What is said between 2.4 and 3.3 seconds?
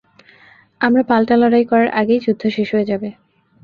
শেষ হয়ে যাবে।